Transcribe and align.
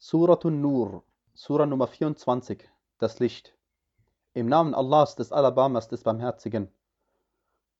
Suratun 0.00 0.60
Nur, 0.60 1.02
Surah 1.34 1.66
Nummer 1.66 1.88
24, 1.88 2.70
das 2.98 3.18
Licht. 3.18 3.56
Im 4.32 4.46
Namen 4.46 4.72
Allahs, 4.72 5.16
des 5.16 5.32
Alabamas, 5.32 5.88
des 5.88 6.04
Barmherzigen. 6.04 6.68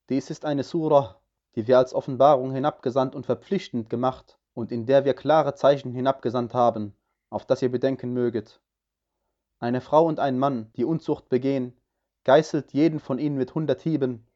Dies 0.09 0.29
ist 0.29 0.43
eine 0.43 0.63
Surah, 0.63 1.15
die 1.55 1.65
wir 1.65 1.77
als 1.77 1.93
Offenbarung 1.93 2.51
hinabgesandt 2.51 3.15
und 3.15 3.25
verpflichtend 3.25 3.89
gemacht 3.89 4.37
und 4.53 4.73
in 4.73 4.85
der 4.85 5.05
wir 5.05 5.13
klare 5.13 5.55
Zeichen 5.55 5.93
hinabgesandt 5.93 6.53
haben, 6.53 6.93
auf 7.29 7.45
das 7.45 7.61
ihr 7.61 7.71
bedenken 7.71 8.11
möget. 8.11 8.59
Eine 9.59 9.79
Frau 9.79 10.05
und 10.05 10.19
ein 10.19 10.37
Mann, 10.37 10.73
die 10.75 10.83
Unzucht 10.83 11.29
begehen, 11.29 11.71
geißelt 12.25 12.73
jeden 12.73 12.99
von 12.99 13.17
ihnen 13.17 13.37
mit 13.37 13.55
hundert 13.55 13.79
Hieben. 13.79 14.27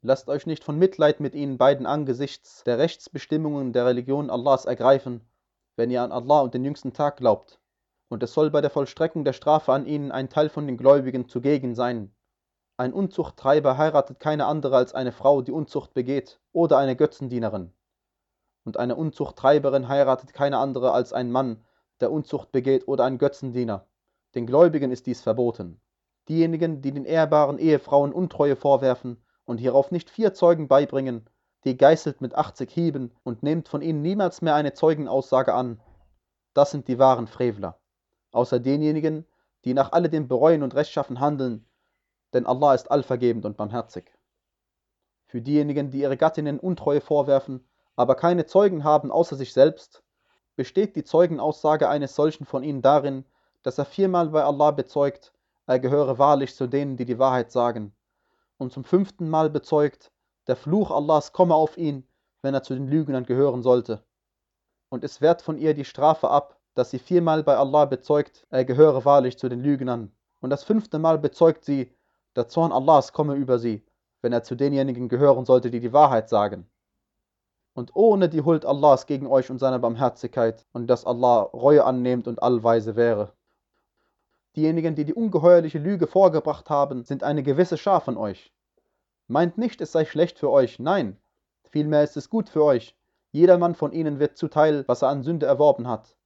Lasst 0.00 0.28
euch 0.28 0.46
nicht 0.46 0.62
von 0.62 0.78
Mitleid 0.78 1.18
mit 1.18 1.34
ihnen 1.34 1.58
beiden 1.58 1.86
angesichts 1.86 2.62
der 2.62 2.78
Rechtsbestimmungen 2.78 3.72
der 3.72 3.84
Religion 3.84 4.30
Allahs 4.30 4.64
ergreifen, 4.64 5.22
wenn 5.76 5.90
ihr 5.90 6.02
an 6.02 6.12
Allah 6.12 6.40
und 6.40 6.54
den 6.54 6.64
jüngsten 6.64 6.92
Tag 6.92 7.16
glaubt. 7.16 7.60
Und 8.08 8.22
es 8.22 8.34
soll 8.34 8.50
bei 8.50 8.60
der 8.60 8.70
Vollstreckung 8.70 9.24
der 9.24 9.32
Strafe 9.32 9.72
an 9.72 9.86
ihnen 9.86 10.12
ein 10.12 10.28
Teil 10.28 10.48
von 10.48 10.66
den 10.66 10.76
Gläubigen 10.76 11.28
zugegen 11.28 11.74
sein. 11.74 12.14
Ein 12.76 12.92
Unzuchttreiber 12.92 13.78
heiratet 13.78 14.18
keine 14.20 14.46
andere 14.46 14.76
als 14.76 14.94
eine 14.94 15.12
Frau, 15.12 15.42
die 15.42 15.52
Unzucht 15.52 15.94
begeht, 15.94 16.40
oder 16.52 16.78
eine 16.78 16.96
Götzendienerin. 16.96 17.72
Und 18.64 18.76
eine 18.76 18.96
Unzuchttreiberin 18.96 19.88
heiratet 19.88 20.32
keine 20.32 20.58
andere 20.58 20.92
als 20.92 21.12
ein 21.12 21.30
Mann, 21.30 21.64
der 22.00 22.12
Unzucht 22.12 22.52
begeht, 22.52 22.86
oder 22.88 23.04
ein 23.04 23.18
Götzendiener. 23.18 23.86
Den 24.34 24.46
Gläubigen 24.46 24.90
ist 24.90 25.06
dies 25.06 25.20
verboten. 25.20 25.80
Diejenigen, 26.28 26.82
die 26.82 26.92
den 26.92 27.04
ehrbaren 27.04 27.58
Ehefrauen 27.58 28.12
Untreue 28.12 28.56
vorwerfen 28.56 29.22
und 29.44 29.58
hierauf 29.58 29.90
nicht 29.90 30.10
vier 30.10 30.34
Zeugen 30.34 30.68
beibringen, 30.68 31.28
die 31.64 31.76
geißelt 31.76 32.20
mit 32.20 32.34
80 32.34 32.70
Hieben 32.70 33.14
und 33.22 33.42
nehmt 33.42 33.68
von 33.68 33.82
ihnen 33.82 34.02
niemals 34.02 34.42
mehr 34.42 34.54
eine 34.54 34.72
Zeugenaussage 34.72 35.54
an. 35.54 35.80
Das 36.54 36.70
sind 36.70 36.88
die 36.88 36.98
wahren 36.98 37.26
Frevler. 37.26 37.78
Außer 38.32 38.58
denjenigen, 38.58 39.26
die 39.64 39.74
nach 39.74 39.92
alledem 39.92 40.26
bereuen 40.28 40.62
und 40.62 40.74
rechtschaffen 40.74 41.20
handeln, 41.20 41.64
denn 42.32 42.46
Allah 42.46 42.74
ist 42.74 42.90
allvergebend 42.90 43.44
und 43.44 43.56
barmherzig. 43.56 44.12
Für 45.26 45.40
diejenigen, 45.40 45.90
die 45.90 46.00
ihre 46.00 46.16
Gattinnen 46.16 46.58
Untreue 46.58 47.00
vorwerfen, 47.00 47.66
aber 47.94 48.16
keine 48.16 48.46
Zeugen 48.46 48.84
haben 48.84 49.10
außer 49.10 49.36
sich 49.36 49.52
selbst, 49.52 50.02
besteht 50.56 50.96
die 50.96 51.04
Zeugenaussage 51.04 51.88
eines 51.88 52.14
solchen 52.14 52.44
von 52.44 52.62
ihnen 52.62 52.82
darin, 52.82 53.24
dass 53.62 53.78
er 53.78 53.84
viermal 53.84 54.30
bei 54.30 54.42
Allah 54.42 54.72
bezeugt, 54.72 55.32
er 55.66 55.78
gehöre 55.78 56.18
wahrlich 56.18 56.54
zu 56.54 56.66
denen, 56.66 56.96
die 56.96 57.04
die 57.04 57.18
Wahrheit 57.18 57.52
sagen, 57.52 57.94
und 58.58 58.72
zum 58.72 58.84
fünften 58.84 59.28
Mal 59.28 59.48
bezeugt, 59.48 60.10
der 60.52 60.56
Fluch 60.56 60.90
Allahs 60.90 61.32
komme 61.32 61.54
auf 61.54 61.78
ihn, 61.78 62.06
wenn 62.42 62.52
er 62.52 62.62
zu 62.62 62.74
den 62.74 62.86
Lügnern 62.86 63.24
gehören 63.24 63.62
sollte. 63.62 64.04
Und 64.90 65.02
es 65.02 65.22
wehrt 65.22 65.40
von 65.40 65.56
ihr 65.56 65.72
die 65.72 65.86
Strafe 65.86 66.28
ab, 66.28 66.60
dass 66.74 66.90
sie 66.90 66.98
viermal 66.98 67.42
bei 67.42 67.56
Allah 67.56 67.86
bezeugt, 67.86 68.46
er 68.50 68.66
gehöre 68.66 69.06
wahrlich 69.06 69.38
zu 69.38 69.48
den 69.48 69.60
Lügnern. 69.60 70.12
Und 70.42 70.50
das 70.50 70.62
fünfte 70.62 70.98
Mal 70.98 71.18
bezeugt 71.18 71.64
sie, 71.64 71.90
der 72.36 72.48
Zorn 72.48 72.70
Allahs 72.70 73.14
komme 73.14 73.34
über 73.34 73.58
sie, 73.58 73.82
wenn 74.20 74.34
er 74.34 74.42
zu 74.42 74.54
denjenigen 74.54 75.08
gehören 75.08 75.46
sollte, 75.46 75.70
die 75.70 75.80
die 75.80 75.94
Wahrheit 75.94 76.28
sagen. 76.28 76.68
Und 77.72 77.96
ohne 77.96 78.28
die 78.28 78.44
Huld 78.44 78.66
Allahs 78.66 79.06
gegen 79.06 79.28
euch 79.28 79.50
und 79.50 79.58
seine 79.58 79.78
Barmherzigkeit 79.78 80.66
und 80.74 80.86
dass 80.86 81.06
Allah 81.06 81.44
Reue 81.44 81.82
annehmt 81.82 82.28
und 82.28 82.42
allweise 82.42 82.94
wäre. 82.94 83.32
Diejenigen, 84.54 84.96
die 84.96 85.06
die 85.06 85.14
ungeheuerliche 85.14 85.78
Lüge 85.78 86.06
vorgebracht 86.06 86.68
haben, 86.68 87.04
sind 87.04 87.22
eine 87.22 87.42
gewisse 87.42 87.78
Schar 87.78 88.02
von 88.02 88.18
euch. 88.18 88.52
Meint 89.32 89.56
nicht, 89.56 89.80
es 89.80 89.92
sei 89.92 90.04
schlecht 90.04 90.38
für 90.38 90.50
euch, 90.50 90.78
nein, 90.78 91.16
vielmehr 91.70 92.02
ist 92.02 92.18
es 92.18 92.28
gut 92.28 92.50
für 92.50 92.64
euch. 92.64 92.94
Jedermann 93.30 93.74
von 93.74 93.92
ihnen 93.92 94.18
wird 94.18 94.36
zuteil, 94.36 94.86
was 94.88 95.00
er 95.00 95.08
an 95.08 95.22
Sünde 95.22 95.46
erworben 95.46 95.88
hat. 95.88 96.18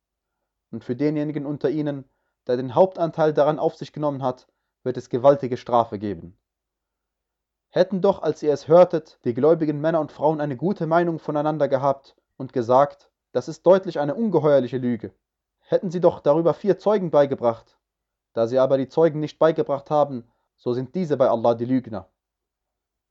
Und 0.73 0.83
für 0.83 0.97
denjenigen 0.97 1.47
unter 1.47 1.71
ihnen, 1.71 2.11
der 2.49 2.57
den 2.57 2.75
Hauptanteil 2.75 3.33
daran 3.33 3.61
auf 3.61 3.77
sich 3.77 3.93
genommen 3.93 4.25
hat, 4.25 4.49
wird 4.83 4.97
es 4.97 5.09
gewaltige 5.09 5.57
Strafe 5.57 6.01
geben. 6.01 6.37
Hätten 7.69 8.01
doch, 8.01 8.23
als 8.23 8.43
ihr 8.43 8.53
es 8.53 8.67
hörtet, 8.67 9.21
die 9.25 9.35
gläubigen 9.35 9.81
Männer 9.81 10.01
und 10.01 10.11
Frauen 10.11 10.41
eine 10.41 10.57
gute 10.57 10.89
Meinung 10.89 11.21
voneinander 11.21 11.69
gehabt 11.69 12.17
und 12.37 12.53
gesagt, 12.53 13.13
das 13.31 13.47
ist 13.47 13.65
deutlich 13.65 14.01
eine 14.01 14.17
ungeheuerliche 14.17 14.79
Lüge. 14.79 15.15
Hätten 15.61 15.93
sie 15.93 16.01
doch 16.01 16.19
darüber 16.19 16.55
vier 16.55 16.77
Zeugen 16.77 17.13
beigebracht. 17.13 17.79
Da 18.33 18.49
sie 18.49 18.59
aber 18.59 18.77
die 18.79 18.89
Zeugen 18.89 19.21
nicht 19.21 19.39
beigebracht 19.39 19.93
haben, 19.93 20.29
so 20.57 20.73
sind 20.73 20.97
diese 20.97 21.17
bei 21.17 21.31
Allah 21.31 21.55
die 21.55 21.67
Lügner 21.67 22.11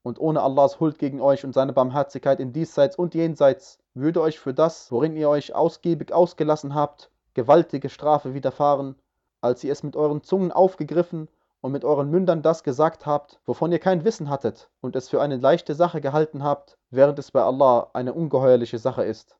und 0.06 0.20
ohne 0.20 0.40
Allahs 0.40 0.78
Huld 0.78 1.00
gegen 1.00 1.20
euch 1.20 1.44
und 1.44 1.52
seine 1.52 1.72
Barmherzigkeit 1.72 2.38
in 2.38 2.52
diesseits 2.52 2.94
und 2.94 3.16
jenseits 3.16 3.80
würde 3.92 4.20
euch 4.20 4.38
für 4.38 4.54
das, 4.54 4.92
worin 4.92 5.16
ihr 5.16 5.28
euch 5.28 5.52
ausgiebig 5.52 6.12
ausgelassen 6.12 6.76
habt, 6.76 7.10
gewaltige 7.34 7.88
Strafe 7.88 8.32
widerfahren, 8.32 8.94
als 9.40 9.64
ihr 9.64 9.72
es 9.72 9.82
mit 9.82 9.96
euren 9.96 10.22
Zungen 10.22 10.52
aufgegriffen 10.52 11.26
und 11.60 11.72
mit 11.72 11.84
euren 11.84 12.08
Mündern 12.08 12.40
das 12.40 12.62
gesagt 12.62 13.04
habt, 13.04 13.40
wovon 13.46 13.72
ihr 13.72 13.80
kein 13.80 14.04
Wissen 14.04 14.30
hattet 14.30 14.70
und 14.80 14.94
es 14.94 15.08
für 15.08 15.20
eine 15.20 15.38
leichte 15.38 15.74
Sache 15.74 16.00
gehalten 16.00 16.44
habt, 16.44 16.78
während 16.90 17.18
es 17.18 17.32
bei 17.32 17.42
Allah 17.42 17.90
eine 17.92 18.14
ungeheuerliche 18.14 18.78
Sache 18.78 19.02
ist. 19.02 19.36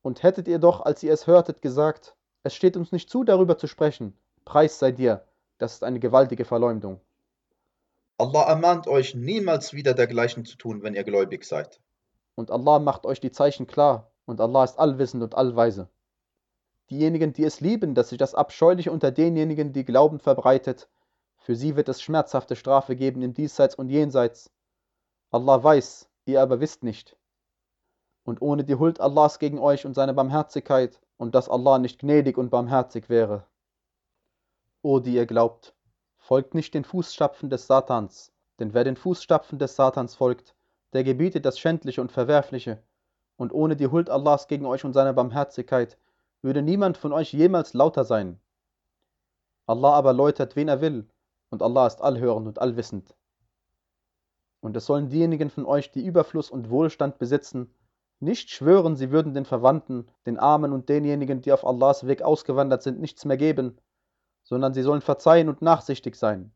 Und 0.00 0.22
hättet 0.22 0.48
ihr 0.48 0.60
doch, 0.60 0.80
als 0.80 1.02
ihr 1.02 1.12
es 1.12 1.26
hörtet, 1.26 1.60
gesagt, 1.60 2.16
es 2.42 2.54
steht 2.54 2.78
uns 2.78 2.90
nicht 2.90 3.10
zu, 3.10 3.22
darüber 3.22 3.58
zu 3.58 3.66
sprechen, 3.66 4.16
Preis 4.46 4.78
sei 4.78 4.92
dir, 4.92 5.26
das 5.58 5.74
ist 5.74 5.84
eine 5.84 6.00
gewaltige 6.00 6.46
Verleumdung. 6.46 7.02
Allah 8.16 8.44
ermahnt 8.44 8.86
euch, 8.86 9.14
niemals 9.14 9.72
wieder 9.72 9.92
dergleichen 9.92 10.44
zu 10.44 10.56
tun, 10.56 10.82
wenn 10.82 10.94
ihr 10.94 11.04
gläubig 11.04 11.44
seid. 11.44 11.80
Und 12.36 12.50
Allah 12.50 12.78
macht 12.78 13.06
euch 13.06 13.20
die 13.20 13.32
Zeichen 13.32 13.66
klar, 13.66 14.12
und 14.24 14.40
Allah 14.40 14.64
ist 14.64 14.78
allwissend 14.78 15.22
und 15.22 15.34
allweise. 15.34 15.88
Diejenigen, 16.90 17.32
die 17.32 17.44
es 17.44 17.60
lieben, 17.60 17.94
dass 17.94 18.10
sich 18.10 18.18
das 18.18 18.34
Abscheuliche 18.34 18.92
unter 18.92 19.10
denjenigen, 19.10 19.72
die 19.72 19.84
Glauben 19.84 20.20
verbreitet, 20.20 20.88
für 21.38 21.56
sie 21.56 21.76
wird 21.76 21.88
es 21.88 22.00
schmerzhafte 22.00 22.56
Strafe 22.56 22.96
geben 22.96 23.20
im 23.22 23.34
Diesseits 23.34 23.74
und 23.74 23.90
Jenseits. 23.90 24.50
Allah 25.30 25.62
weiß, 25.62 26.08
ihr 26.26 26.40
aber 26.40 26.60
wisst 26.60 26.84
nicht. 26.84 27.16
Und 28.24 28.40
ohne 28.40 28.64
die 28.64 28.76
Huld 28.76 29.00
Allahs 29.00 29.38
gegen 29.38 29.58
euch 29.58 29.84
und 29.84 29.94
seine 29.94 30.14
Barmherzigkeit, 30.14 31.00
und 31.16 31.34
dass 31.34 31.48
Allah 31.48 31.78
nicht 31.78 32.00
gnädig 32.00 32.38
und 32.38 32.50
barmherzig 32.50 33.08
wäre. 33.08 33.46
O 34.82 35.00
die 35.00 35.14
ihr 35.14 35.26
glaubt, 35.26 35.74
Folgt 36.24 36.54
nicht 36.54 36.72
den 36.72 36.84
Fußstapfen 36.84 37.50
des 37.50 37.66
Satans, 37.66 38.32
denn 38.58 38.72
wer 38.72 38.82
den 38.82 38.96
Fußstapfen 38.96 39.58
des 39.58 39.76
Satans 39.76 40.14
folgt, 40.14 40.54
der 40.94 41.04
gebietet 41.04 41.44
das 41.44 41.58
Schändliche 41.58 42.00
und 42.00 42.12
Verwerfliche, 42.12 42.82
und 43.36 43.52
ohne 43.52 43.76
die 43.76 43.88
Huld 43.88 44.08
Allahs 44.08 44.48
gegen 44.48 44.64
euch 44.64 44.86
und 44.86 44.94
seine 44.94 45.12
Barmherzigkeit 45.12 45.98
würde 46.40 46.62
niemand 46.62 46.96
von 46.96 47.12
euch 47.12 47.34
jemals 47.34 47.74
lauter 47.74 48.06
sein. 48.06 48.40
Allah 49.66 49.92
aber 49.92 50.14
läutert, 50.14 50.56
wen 50.56 50.68
er 50.68 50.80
will, 50.80 51.06
und 51.50 51.62
Allah 51.62 51.86
ist 51.86 52.00
allhörend 52.00 52.48
und 52.48 52.58
allwissend. 52.58 53.14
Und 54.62 54.74
es 54.78 54.86
sollen 54.86 55.10
diejenigen 55.10 55.50
von 55.50 55.66
euch, 55.66 55.90
die 55.90 56.06
Überfluss 56.06 56.50
und 56.50 56.70
Wohlstand 56.70 57.18
besitzen, 57.18 57.74
nicht 58.18 58.48
schwören, 58.48 58.96
sie 58.96 59.10
würden 59.10 59.34
den 59.34 59.44
Verwandten, 59.44 60.08
den 60.24 60.38
Armen 60.38 60.72
und 60.72 60.88
denjenigen, 60.88 61.42
die 61.42 61.52
auf 61.52 61.66
Allahs 61.66 62.06
Weg 62.06 62.22
ausgewandert 62.22 62.82
sind, 62.82 62.98
nichts 62.98 63.26
mehr 63.26 63.36
geben, 63.36 63.76
sondern 64.44 64.74
sie 64.74 64.82
sollen 64.82 65.00
verzeihen 65.00 65.48
und 65.48 65.62
nachsichtig 65.62 66.14
sein. 66.16 66.52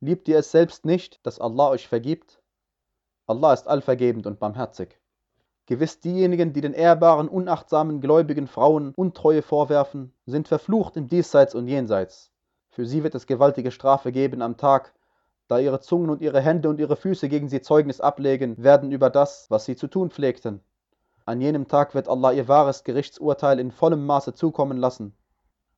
Liebt 0.00 0.28
ihr 0.28 0.38
es 0.38 0.50
selbst 0.50 0.86
nicht, 0.86 1.24
dass 1.26 1.40
Allah 1.40 1.68
euch 1.68 1.86
vergibt? 1.86 2.40
Allah 3.26 3.52
ist 3.52 3.68
allvergebend 3.68 4.26
und 4.26 4.38
barmherzig. 4.40 4.98
Gewiss 5.66 6.00
diejenigen, 6.00 6.52
die 6.52 6.62
den 6.62 6.72
ehrbaren, 6.72 7.28
unachtsamen, 7.28 8.00
gläubigen 8.00 8.46
Frauen 8.46 8.94
Untreue 8.96 9.42
vorwerfen, 9.42 10.14
sind 10.24 10.48
verflucht 10.48 10.96
im 10.96 11.06
Diesseits 11.06 11.54
und 11.54 11.68
Jenseits. 11.68 12.32
Für 12.70 12.86
sie 12.86 13.04
wird 13.04 13.14
es 13.14 13.26
gewaltige 13.26 13.70
Strafe 13.70 14.10
geben 14.10 14.40
am 14.40 14.56
Tag, 14.56 14.94
da 15.48 15.58
ihre 15.58 15.80
Zungen 15.80 16.10
und 16.10 16.22
ihre 16.22 16.40
Hände 16.40 16.68
und 16.68 16.80
ihre 16.80 16.96
Füße 16.96 17.28
gegen 17.28 17.48
sie 17.48 17.60
Zeugnis 17.60 18.00
ablegen 18.00 18.56
werden 18.62 18.92
über 18.92 19.10
das, 19.10 19.50
was 19.50 19.64
sie 19.64 19.76
zu 19.76 19.88
tun 19.88 20.10
pflegten. 20.10 20.60
An 21.24 21.40
jenem 21.40 21.68
Tag 21.68 21.94
wird 21.94 22.08
Allah 22.08 22.32
ihr 22.32 22.48
wahres 22.48 22.82
Gerichtsurteil 22.84 23.58
in 23.58 23.70
vollem 23.70 24.06
Maße 24.06 24.34
zukommen 24.34 24.78
lassen 24.78 25.14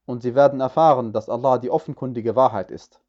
und 0.06 0.22
sie 0.22 0.34
werden 0.34 0.60
erfahren, 0.60 1.12
dass 1.12 1.28
Allah 1.28 1.58
die 1.58 1.70
offenkundige 1.70 2.34
Wahrheit 2.36 2.70
ist. 2.70 3.00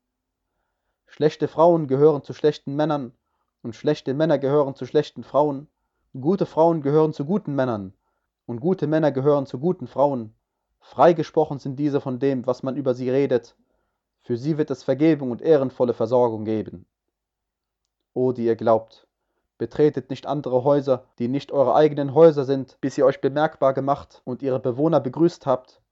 Schlechte 1.08 1.48
Frauen 1.48 1.88
gehören 1.88 2.24
zu 2.24 2.34
schlechten 2.34 2.76
Männern 2.76 3.14
und 3.62 3.76
schlechte 3.76 4.14
Männer 4.14 4.40
gehören 4.40 4.76
zu 4.76 4.86
schlechten 4.86 5.24
Frauen, 5.24 5.68
gute 6.20 6.46
Frauen 6.46 6.82
gehören 6.82 7.14
zu 7.14 7.26
guten 7.26 7.56
Männern 7.56 7.94
und 8.46 8.60
gute 8.60 8.88
Männer 8.88 9.12
gehören 9.12 9.46
zu 9.46 9.60
guten 9.60 9.88
Frauen. 9.88 10.34
Freigesprochen 10.80 11.60
sind 11.60 11.78
diese 11.78 12.02
von 12.02 12.20
dem, 12.20 12.46
was 12.46 12.62
man 12.62 12.76
über 12.76 12.94
sie 12.94 13.10
redet. 13.10 13.56
Für 14.22 14.38
sie 14.38 14.58
wird 14.58 14.70
es 14.70 14.84
Vergebung 14.84 15.32
und 15.32 15.42
ehrenvolle 15.42 15.94
Versorgung 15.94 16.46
geben. 16.46 16.86
O, 18.14 18.32
die 18.32 18.46
ihr 18.46 18.56
glaubt, 18.56 19.08
betretet 19.58 20.10
nicht 20.10 20.26
andere 20.26 20.64
Häuser, 20.64 21.06
die 21.20 21.28
nicht 21.28 21.52
eure 21.52 21.74
eigenen 21.76 22.14
Häuser 22.14 22.44
sind, 22.44 22.78
bis 22.82 22.98
ihr 22.98 23.06
euch 23.06 23.22
bemerkbar 23.22 23.74
gemacht 23.74 24.22
und 24.26 24.42
ihre 24.44 24.60
Bewohner 24.60 25.00
begrüßt 25.00 25.46
habt 25.46 25.83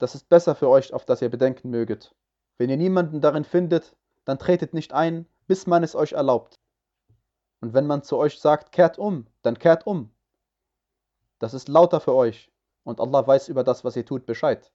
das 0.00 0.14
ist 0.14 0.28
besser 0.28 0.54
für 0.54 0.68
euch, 0.68 0.92
auf 0.92 1.04
das 1.04 1.22
ihr 1.22 1.28
bedenken 1.28 1.70
möget. 1.70 2.14
Wenn 2.58 2.70
ihr 2.70 2.76
niemanden 2.76 3.20
darin 3.20 3.44
findet, 3.44 3.94
dann 4.24 4.38
tretet 4.38 4.74
nicht 4.74 4.92
ein, 4.92 5.26
bis 5.46 5.66
man 5.66 5.84
es 5.84 5.94
euch 5.94 6.12
erlaubt. 6.12 6.58
Und 7.60 7.74
wenn 7.74 7.86
man 7.86 8.02
zu 8.02 8.16
euch 8.16 8.40
sagt, 8.40 8.72
kehrt 8.72 8.98
um, 8.98 9.26
dann 9.42 9.58
kehrt 9.58 9.86
um. 9.86 10.10
Das 11.38 11.54
ist 11.54 11.68
lauter 11.68 12.00
für 12.00 12.14
euch, 12.14 12.50
und 12.84 13.00
Allah 13.00 13.26
weiß 13.26 13.48
über 13.48 13.62
das, 13.62 13.84
was 13.84 13.94
ihr 13.96 14.06
tut, 14.06 14.24
Bescheid. 14.24 14.72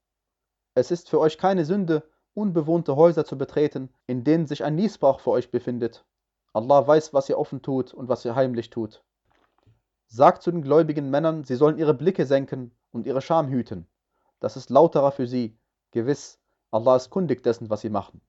Es 0.76 0.92
ist 0.92 1.10
für 1.10 1.20
euch 1.20 1.38
keine 1.38 1.66
Sünde, 1.66 2.04
unbewohnte 2.36 2.96
Häuser 2.96 3.26
zu 3.26 3.38
betreten, 3.38 3.90
in 4.06 4.24
denen 4.24 4.46
sich 4.46 4.64
ein 4.64 4.76
Niesbrauch 4.76 5.20
für 5.20 5.32
euch 5.32 5.50
befindet. 5.50 6.06
Allah 6.54 6.86
weiß, 6.86 7.14
was 7.14 7.30
ihr 7.30 7.40
offen 7.40 7.62
tut 7.64 7.94
und 7.94 8.10
was 8.10 8.26
ihr 8.26 8.36
heimlich 8.36 8.70
tut. 8.70 9.04
Sagt 10.08 10.44
zu 10.44 10.52
den 10.52 10.62
gläubigen 10.62 11.10
Männern, 11.10 11.44
sie 11.44 11.56
sollen 11.56 11.80
ihre 11.80 11.96
Blicke 11.96 12.26
senken 12.26 12.72
und 12.92 13.08
ihre 13.08 13.22
Scham 13.22 13.48
hüten. 13.50 13.88
Das 14.40 14.58
ist 14.58 14.70
lauterer 14.70 15.12
für 15.12 15.28
sie. 15.28 15.58
Gewiss, 15.92 16.40
Allah 16.72 16.98
ist 16.98 17.10
kundig 17.10 17.44
dessen, 17.44 17.70
was 17.70 17.82
sie 17.82 17.90
machen. 17.90 18.22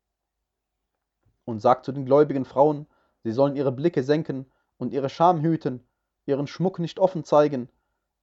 Und 1.44 1.60
sagt 1.60 1.84
zu 1.84 1.92
den 1.92 2.06
gläubigen 2.06 2.44
Frauen, 2.44 2.86
sie 3.24 3.32
sollen 3.32 3.56
ihre 3.56 3.72
Blicke 3.72 4.02
senken 4.02 4.46
und 4.78 4.92
ihre 4.92 5.08
Scham 5.08 5.40
hüten, 5.40 5.86
ihren 6.26 6.46
Schmuck 6.46 6.78
nicht 6.78 6.98
offen 6.98 7.24
zeigen, 7.24 7.68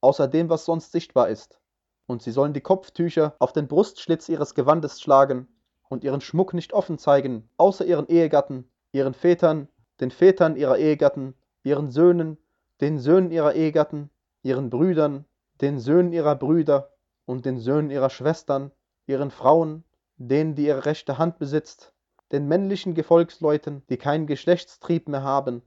außer 0.01 0.27
dem, 0.27 0.49
was 0.49 0.65
sonst 0.65 0.91
sichtbar 0.91 1.29
ist. 1.29 1.59
Und 2.05 2.21
sie 2.21 2.31
sollen 2.31 2.53
die 2.53 2.61
Kopftücher 2.61 3.35
auf 3.39 3.53
den 3.53 3.67
Brustschlitz 3.67 4.29
ihres 4.29 4.55
Gewandes 4.55 5.01
schlagen 5.01 5.47
und 5.89 6.03
ihren 6.03 6.21
Schmuck 6.21 6.53
nicht 6.53 6.73
offen 6.73 6.97
zeigen, 6.97 7.49
außer 7.57 7.85
ihren 7.85 8.07
Ehegatten, 8.07 8.69
ihren 8.91 9.13
Vätern, 9.13 9.67
den 9.99 10.11
Vätern 10.11 10.55
ihrer 10.55 10.77
Ehegatten, 10.77 11.35
ihren 11.63 11.89
Söhnen, 11.89 12.37
den 12.81 12.99
Söhnen 12.99 13.31
ihrer 13.31 13.53
Ehegatten, 13.53 14.09
ihren 14.41 14.69
Brüdern, 14.69 15.25
den 15.61 15.79
Söhnen 15.79 16.11
ihrer 16.11 16.35
Brüder 16.35 16.92
und 17.25 17.45
den 17.45 17.59
Söhnen 17.59 17.89
ihrer 17.89 18.09
Schwestern, 18.09 18.71
ihren 19.07 19.31
Frauen, 19.31 19.83
denen, 20.17 20.55
die 20.55 20.65
ihre 20.65 20.85
rechte 20.85 21.17
Hand 21.17 21.39
besitzt, 21.39 21.93
den 22.31 22.47
männlichen 22.47 22.93
Gefolgsleuten, 22.93 23.83
die 23.89 23.97
keinen 23.97 24.27
Geschlechtstrieb 24.27 25.07
mehr 25.07 25.23
haben, 25.23 25.61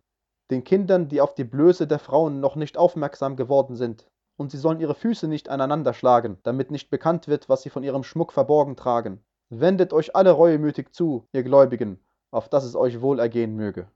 den 0.50 0.64
Kindern, 0.64 1.08
die 1.08 1.20
auf 1.20 1.34
die 1.34 1.44
Blöße 1.44 1.86
der 1.86 1.98
Frauen 1.98 2.40
noch 2.40 2.56
nicht 2.56 2.78
aufmerksam 2.78 3.36
geworden 3.36 3.76
sind, 3.76 4.08
und 4.36 4.50
sie 4.50 4.58
sollen 4.58 4.80
ihre 4.80 4.94
Füße 4.94 5.28
nicht 5.28 5.48
aneinander 5.48 5.94
schlagen, 5.94 6.38
damit 6.42 6.70
nicht 6.70 6.90
bekannt 6.90 7.26
wird, 7.26 7.48
was 7.48 7.62
sie 7.62 7.70
von 7.70 7.82
ihrem 7.82 8.04
Schmuck 8.04 8.32
verborgen 8.32 8.76
tragen. 8.76 9.24
Wendet 9.48 9.92
euch 9.92 10.14
alle 10.14 10.32
reuemütig 10.32 10.92
zu, 10.92 11.26
ihr 11.32 11.42
Gläubigen, 11.42 12.00
auf 12.30 12.48
dass 12.48 12.64
es 12.64 12.76
euch 12.76 13.00
wohl 13.00 13.18
ergehen 13.18 13.56
möge. 13.56 13.88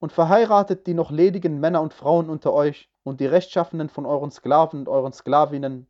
Und 0.00 0.12
verheiratet 0.12 0.86
die 0.86 0.94
noch 0.94 1.10
ledigen 1.10 1.60
Männer 1.60 1.82
und 1.82 1.94
Frauen 1.94 2.28
unter 2.28 2.52
euch 2.52 2.90
und 3.02 3.20
die 3.20 3.26
Rechtschaffenen 3.26 3.88
von 3.88 4.06
euren 4.06 4.30
Sklaven 4.30 4.80
und 4.80 4.88
euren 4.88 5.12
Sklavinnen. 5.12 5.86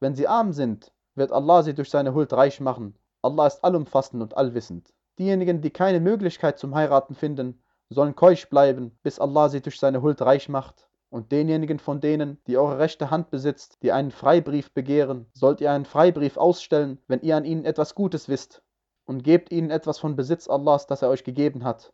Wenn 0.00 0.14
sie 0.14 0.26
arm 0.26 0.54
sind, 0.54 0.92
wird 1.14 1.30
Allah 1.30 1.62
sie 1.62 1.74
durch 1.74 1.90
seine 1.90 2.14
Huld 2.14 2.32
reich 2.32 2.58
machen. 2.60 2.98
Allah 3.20 3.46
ist 3.46 3.62
allumfassend 3.62 4.22
und 4.22 4.34
allwissend. 4.34 4.94
Diejenigen, 5.18 5.60
die 5.60 5.70
keine 5.70 6.00
Möglichkeit 6.00 6.58
zum 6.58 6.74
Heiraten 6.74 7.14
finden, 7.14 7.62
sollen 7.90 8.16
keusch 8.16 8.48
bleiben, 8.48 8.98
bis 9.02 9.18
Allah 9.18 9.50
sie 9.50 9.60
durch 9.60 9.78
seine 9.78 10.00
Huld 10.00 10.22
reich 10.22 10.48
macht. 10.48 10.88
Und 11.10 11.32
denjenigen 11.32 11.78
von 11.78 12.00
denen, 12.00 12.40
die 12.46 12.56
eure 12.56 12.78
rechte 12.78 13.10
Hand 13.10 13.30
besitzt, 13.30 13.82
die 13.82 13.92
einen 13.92 14.10
Freibrief 14.10 14.72
begehren, 14.72 15.26
sollt 15.34 15.60
ihr 15.60 15.70
einen 15.70 15.84
Freibrief 15.84 16.38
ausstellen, 16.38 16.98
wenn 17.06 17.20
ihr 17.20 17.36
an 17.36 17.44
ihnen 17.44 17.66
etwas 17.66 17.94
Gutes 17.94 18.28
wisst. 18.28 18.62
Und 19.04 19.22
gebt 19.22 19.52
ihnen 19.52 19.70
etwas 19.70 19.98
von 19.98 20.16
Besitz 20.16 20.48
Allahs, 20.48 20.86
das 20.86 21.02
er 21.02 21.10
euch 21.10 21.24
gegeben 21.24 21.64
hat. 21.64 21.92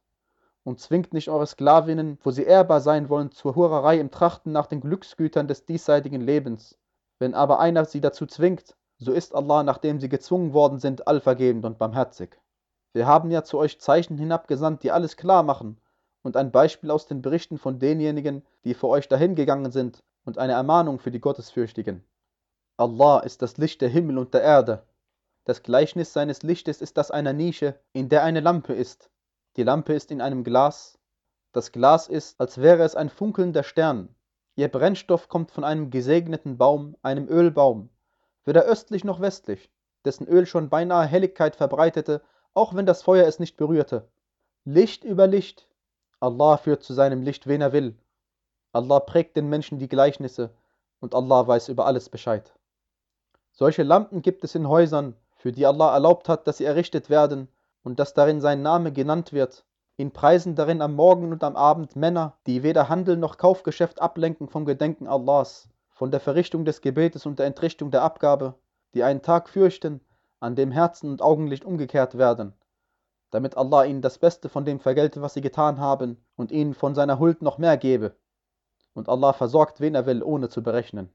Und 0.62 0.79
zwingt 0.79 1.12
nicht 1.12 1.29
eure 1.29 1.47
Sklavinnen, 1.47 2.19
wo 2.23 2.31
sie 2.31 2.44
ehrbar 2.44 2.81
sein 2.81 3.09
wollen, 3.09 3.32
zur 3.32 3.56
Hurerei 3.56 3.99
im 3.99 4.12
Trachten 4.12 4.52
nach 4.52 4.67
den 4.67 4.81
Glücksgütern 4.81 5.49
des 5.49 5.64
diesseitigen 5.64 6.20
Lebens. 6.20 6.79
Wenn 7.19 7.35
aber 7.35 7.61
einer 7.61 7.85
sie 7.85 8.01
dazu 8.01 8.27
zwingt, 8.27 8.77
so 8.99 9.13
ist 9.13 9.35
Allah, 9.35 9.63
nachdem 9.63 10.01
sie 10.01 10.09
gezwungen 10.09 10.53
worden 10.53 10.79
sind, 10.79 11.07
allvergebend 11.07 11.65
und 11.65 11.79
barmherzig. 11.79 12.39
Wir 12.93 13.07
haben 13.07 13.31
ja 13.31 13.45
zu 13.45 13.59
euch 13.59 13.81
Zeichen 13.81 14.17
hinabgesandt, 14.17 14.83
die 14.83 14.91
alles 14.91 15.17
klar 15.17 15.43
machen, 15.43 15.81
und 16.23 16.37
ein 16.37 16.51
Beispiel 16.51 16.91
aus 16.91 17.07
den 17.07 17.23
Berichten 17.23 17.59
von 17.59 17.79
denjenigen, 17.79 18.43
die 18.65 18.75
vor 18.75 18.91
euch 18.91 19.09
dahingegangen 19.09 19.71
sind, 19.71 20.03
und 20.25 20.39
eine 20.39 20.55
Ermahnung 20.55 20.99
für 20.99 21.11
die 21.11 21.21
Gottesfürchtigen. 21.21 22.05
Allah 22.79 23.21
ist 23.21 23.43
das 23.43 23.59
Licht 23.59 23.81
der 23.81 23.89
Himmel 23.89 24.19
und 24.19 24.35
der 24.35 24.43
Erde. 24.43 24.87
Das 25.45 25.62
Gleichnis 25.62 26.12
seines 26.12 26.43
Lichtes 26.43 26.83
ist 26.83 26.97
das 26.97 27.11
einer 27.11 27.33
Nische, 27.33 27.79
in 27.93 28.09
der 28.09 28.25
eine 28.25 28.41
Lampe 28.41 28.73
ist. 28.73 29.11
Die 29.57 29.62
Lampe 29.62 29.93
ist 29.93 30.11
in 30.11 30.21
einem 30.21 30.43
Glas. 30.43 30.99
Das 31.53 31.71
Glas 31.71 32.09
ist, 32.09 32.41
als 32.41 32.59
wäre 32.59 32.83
es 32.83 32.97
ein 32.97 33.09
funkelnder 33.09 33.62
Stern. 33.62 34.16
Ihr 34.56 34.69
Brennstoff 34.69 35.29
kommt 35.29 35.50
von 35.50 35.64
einem 35.64 35.91
gesegneten 35.91 36.56
Baum, 36.56 36.97
einem 37.03 37.29
Ölbaum, 37.29 37.91
weder 38.47 38.64
östlich 38.64 39.05
noch 39.05 39.20
westlich, 39.20 39.70
dessen 40.06 40.26
Öl 40.26 40.47
schon 40.47 40.70
beinahe 40.70 41.06
Helligkeit 41.06 41.56
verbreitete, 41.56 42.23
auch 42.55 42.75
wenn 42.75 42.87
das 42.87 43.03
Feuer 43.03 43.26
es 43.26 43.38
nicht 43.38 43.58
berührte. 43.58 44.08
Licht 44.64 45.05
über 45.05 45.26
Licht, 45.26 45.69
Allah 46.20 46.56
führt 46.56 46.82
zu 46.82 46.94
seinem 46.94 47.20
Licht, 47.20 47.47
wen 47.47 47.61
er 47.61 47.75
will. 47.75 47.99
Allah 48.73 49.00
prägt 49.00 49.37
den 49.37 49.50
Menschen 49.50 49.79
die 49.79 49.88
Gleichnisse 49.88 50.50
und 51.00 51.14
Allah 51.14 51.47
weiß 51.47 51.69
über 51.69 51.85
alles 51.85 52.09
Bescheid. 52.09 52.55
Solche 53.52 53.82
Lampen 53.82 54.23
gibt 54.23 54.43
es 54.43 54.55
in 54.55 54.69
Häusern, 54.69 55.17
für 55.35 55.52
die 55.52 55.67
Allah 55.67 55.93
erlaubt 55.93 56.31
hat, 56.31 56.47
dass 56.47 56.56
sie 56.56 56.64
errichtet 56.64 57.11
werden 57.11 57.49
und 57.82 58.00
dass 58.00 58.14
darin 58.14 58.41
sein 58.41 58.62
Name 58.62 58.91
genannt 58.91 59.35
wird. 59.35 59.66
Ihn 59.97 60.13
preisen 60.13 60.55
darin 60.55 60.83
am 60.83 60.95
Morgen 60.95 61.33
und 61.33 61.43
am 61.43 61.57
Abend 61.57 61.97
Männer, 61.97 62.37
die 62.47 62.63
weder 62.63 62.89
Handel 62.89 63.17
noch 63.17 63.39
Kaufgeschäft 63.39 64.01
ablenken 64.01 64.49
vom 64.49 64.65
Gedenken 64.65 65.07
Allahs, 65.07 65.69
von 65.91 66.11
der 66.11 66.21
Verrichtung 66.21 66.65
des 66.65 66.81
Gebetes 66.81 67.27
und 67.27 67.39
der 67.39 67.47
Entrichtung 67.47 67.91
der 67.91 68.03
Abgabe, 68.03 68.55
die 68.95 69.03
einen 69.03 69.23
Tag 69.23 69.49
fürchten, 69.49 70.01
an 70.41 70.55
dem 70.55 70.71
Herzen 70.71 71.11
und 71.11 71.23
Augenlicht 71.23 71.65
umgekehrt 71.65 72.19
werden 72.19 72.55
damit 73.31 73.57
Allah 73.57 73.85
ihnen 73.85 74.03
das 74.03 74.19
Beste 74.19 74.49
von 74.49 74.65
dem 74.65 74.81
vergelte, 74.81 75.21
was 75.21 75.35
sie 75.35 75.41
getan 75.41 75.79
haben, 75.79 76.25
und 76.37 76.53
ihnen 76.53 76.75
von 76.75 76.95
seiner 76.95 77.19
Huld 77.19 77.43
noch 77.43 77.59
mehr 77.59 77.77
gebe. 77.77 78.17
Und 78.95 79.09
Allah 79.09 79.33
versorgt, 79.33 79.81
wen 79.81 79.95
er 79.95 80.07
will, 80.07 80.23
ohne 80.23 80.49
zu 80.49 80.63
berechnen. 80.63 81.11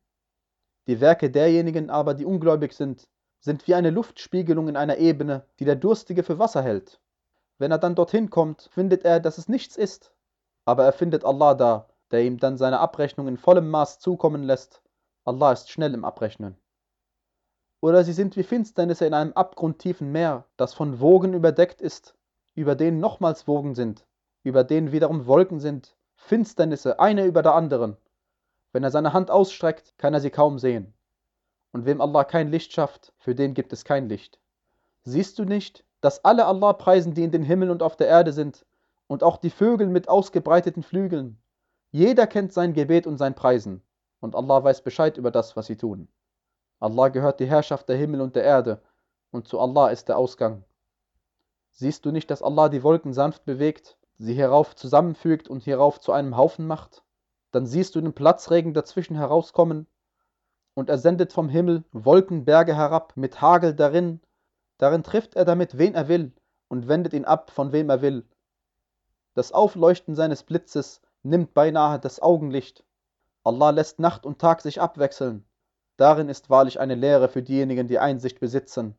Die 0.88 1.00
Werke 1.00 1.32
derjenigen 1.32 1.90
aber, 1.90 2.14
die 2.14 2.26
ungläubig 2.26 2.74
sind, 2.74 3.08
sind 3.40 3.68
wie 3.68 3.74
eine 3.74 3.90
Luftspiegelung 3.90 4.68
in 4.68 4.76
einer 4.76 4.98
Ebene, 4.98 5.46
die 5.60 5.66
der 5.66 5.76
Durstige 5.76 6.24
für 6.24 6.38
Wasser 6.38 6.62
hält. 6.62 7.00
Wenn 7.62 7.70
er 7.70 7.78
dann 7.78 7.94
dorthin 7.94 8.32
kommt, 8.32 8.72
findet 8.74 9.06
er, 9.06 9.20
dass 9.20 9.38
es 9.38 9.48
nichts 9.48 9.78
ist. 9.78 10.12
Aber 10.66 10.84
er 10.84 10.94
findet 10.94 11.24
Allah 11.24 11.54
da, 11.54 11.90
der 12.10 12.24
ihm 12.24 12.40
dann 12.40 12.58
seine 12.58 12.80
Abrechnung 12.80 13.28
in 13.28 13.38
vollem 13.38 13.70
Maß 13.70 14.00
zukommen 14.00 14.42
lässt. 14.42 14.82
Allah 15.26 15.52
ist 15.52 15.70
schnell 15.70 15.94
im 15.94 16.04
Abrechnen. 16.04 16.58
Oder 17.80 18.04
sie 18.04 18.14
sind 18.14 18.36
wie 18.36 18.42
Finsternisse 18.42 19.06
in 19.06 19.14
einem 19.14 19.34
abgrundtiefen 19.34 20.12
Meer, 20.12 20.46
das 20.58 20.74
von 20.74 21.00
Wogen 21.00 21.36
überdeckt 21.36 21.82
ist, 21.82 22.16
über 22.56 22.74
denen 22.74 23.00
nochmals 23.00 23.48
Wogen 23.48 23.76
sind, 23.76 24.08
über 24.42 24.64
denen 24.64 24.92
wiederum 24.92 25.28
Wolken 25.28 25.60
sind, 25.60 25.96
Finsternisse, 26.16 27.00
eine 27.00 27.26
über 27.26 27.44
der 27.44 27.54
anderen. 27.54 27.96
Wenn 28.72 28.84
er 28.84 28.90
seine 28.90 29.14
Hand 29.14 29.30
ausstreckt, 29.30 30.00
kann 30.00 30.16
er 30.16 30.20
sie 30.20 30.32
kaum 30.32 30.58
sehen. 30.58 30.96
Und 31.74 31.86
wem 31.86 32.02
Allah 32.02 32.24
kein 32.24 32.50
Licht 32.50 32.74
schafft, 32.74 33.14
für 33.20 33.36
den 33.36 33.54
gibt 33.54 33.72
es 33.72 33.86
kein 33.86 34.10
Licht. 34.10 34.40
Siehst 35.04 35.38
du 35.38 35.46
nicht, 35.46 35.86
dass 36.02 36.26
alle 36.26 36.46
Allah 36.46 36.74
preisen, 36.74 37.14
die 37.14 37.24
in 37.24 37.32
den 37.32 37.44
Himmel 37.44 37.70
und 37.72 37.84
auf 37.84 37.96
der 37.96 38.08
Erde 38.08 38.34
sind, 38.34 38.66
und 39.08 39.24
auch 39.24 39.38
die 39.38 39.50
Vögel 39.50 39.88
mit 39.88 40.10
ausgebreiteten 40.10 40.84
Flügeln? 40.84 41.42
Jeder 41.92 42.28
kennt 42.28 42.54
sein 42.54 42.74
Gebet 42.74 43.08
und 43.08 43.18
sein 43.18 43.36
Preisen, 43.36 43.82
und 44.20 44.36
Allah 44.36 44.64
weiß 44.64 44.82
Bescheid 44.82 45.18
über 45.18 45.32
das, 45.32 45.56
was 45.56 45.68
sie 45.68 45.76
tun. 45.78 46.08
Allah 46.80 47.10
gehört 47.10 47.40
die 47.40 47.46
Herrschaft 47.46 47.90
der 47.90 47.98
Himmel 47.98 48.22
und 48.22 48.36
der 48.36 48.44
Erde, 48.44 48.82
und 49.32 49.48
zu 49.48 49.60
Allah 49.60 49.90
ist 49.90 50.10
der 50.10 50.18
Ausgang. 50.18 50.64
Siehst 51.72 52.06
du 52.06 52.12
nicht, 52.12 52.32
dass 52.32 52.42
Allah 52.42 52.70
die 52.70 52.84
Wolken 52.84 53.14
sanft 53.14 53.46
bewegt, 53.46 53.98
sie 54.18 54.34
hierauf 54.34 54.76
zusammenfügt 54.76 55.48
und 55.48 55.64
hierauf 55.64 56.00
zu 56.00 56.12
einem 56.12 56.38
Haufen 56.38 56.66
macht? 56.68 57.04
Dann 57.52 57.66
siehst 57.66 57.96
du 57.96 58.02
den 58.02 58.14
Platzregen 58.14 58.74
dazwischen 58.74 59.16
herauskommen, 59.16 59.88
und 60.74 60.90
er 60.90 60.98
sendet 60.98 61.34
vom 61.34 61.50
Himmel 61.50 61.84
Wolkenberge 61.92 62.76
herab 62.76 63.14
mit 63.16 63.42
Hagel 63.42 63.76
darin, 63.76 64.22
darin 64.82 65.04
trifft 65.04 65.36
er 65.36 65.46
damit, 65.46 65.78
wen 65.78 65.94
er 65.94 66.08
will, 66.08 66.34
und 66.68 66.88
wendet 66.88 67.14
ihn 67.14 67.26
ab, 67.26 67.52
von 67.52 67.72
wem 67.72 67.92
er 67.92 68.02
will. 68.02 68.26
Das 69.36 69.52
Aufleuchten 69.52 70.16
seines 70.16 70.42
Blitzes 70.42 71.02
nimmt 71.22 71.54
beinahe 71.54 72.00
das 72.00 72.20
Augenlicht. 72.20 72.84
Allah 73.44 73.70
lässt 73.70 74.00
Nacht 74.00 74.26
und 74.26 74.40
Tag 74.40 74.62
sich 74.62 74.82
abwechseln. 74.82 75.46
Darin 75.98 76.30
ist 76.30 76.50
wahrlich 76.50 76.80
eine 76.80 76.96
Lehre 76.96 77.30
für 77.30 77.44
diejenigen, 77.44 77.88
die 77.88 78.00
Einsicht 78.00 78.40
besitzen. 78.40 78.98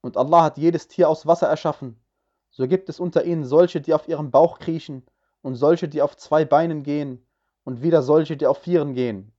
Und 0.00 0.16
Allah 0.16 0.42
hat 0.42 0.58
jedes 0.58 0.88
Tier 0.88 1.08
aus 1.08 1.26
Wasser 1.26 1.46
erschaffen. 1.46 2.02
So 2.50 2.66
gibt 2.66 2.88
es 2.88 2.98
unter 2.98 3.22
ihnen 3.24 3.44
solche, 3.44 3.80
die 3.80 3.94
auf 3.94 4.08
ihrem 4.08 4.32
Bauch 4.32 4.58
kriechen, 4.58 5.06
und 5.42 5.54
solche, 5.54 5.88
die 5.88 6.02
auf 6.02 6.16
zwei 6.16 6.44
Beinen 6.44 6.82
gehen, 6.82 7.24
und 7.62 7.82
wieder 7.82 8.02
solche, 8.02 8.36
die 8.36 8.48
auf 8.48 8.58
vieren 8.58 8.94
gehen. 8.94 9.32